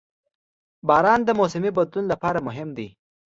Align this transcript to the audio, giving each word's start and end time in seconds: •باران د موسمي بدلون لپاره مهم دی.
•باران 0.87 1.19
د 1.23 1.29
موسمي 1.39 1.71
بدلون 1.77 2.05
لپاره 2.11 2.39
مهم 2.47 2.69
دی. 2.77 2.87